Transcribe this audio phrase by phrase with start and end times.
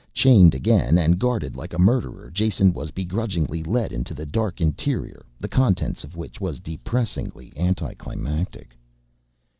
[0.13, 5.23] Chained again, and guarded like a murderer, Jason was begrudgingly led into the dark interior,
[5.39, 8.75] the contents of which was depressingly anticlimactic.